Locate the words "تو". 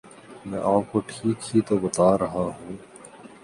1.61-1.77